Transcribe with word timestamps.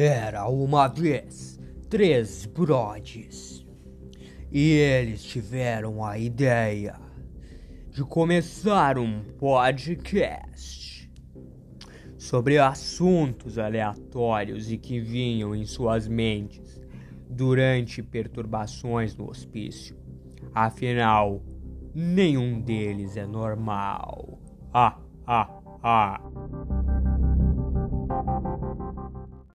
Era 0.00 0.48
uma 0.48 0.86
vez 0.86 1.58
três 1.90 2.46
brodes 2.46 3.66
e 4.48 4.70
eles 4.70 5.24
tiveram 5.24 6.04
a 6.04 6.16
ideia 6.16 6.94
de 7.90 8.04
começar 8.04 8.96
um 8.96 9.24
podcast 9.36 11.10
sobre 12.16 12.58
assuntos 12.58 13.58
aleatórios 13.58 14.70
e 14.70 14.78
que 14.78 15.00
vinham 15.00 15.52
em 15.52 15.64
suas 15.64 16.06
mentes 16.06 16.80
durante 17.28 18.00
perturbações 18.00 19.16
no 19.16 19.28
hospício. 19.28 19.98
Afinal, 20.54 21.42
nenhum 21.92 22.60
deles 22.60 23.16
é 23.16 23.26
normal. 23.26 24.38
Ah, 24.72 24.96
ah, 25.26 25.60
ah. 25.82 26.37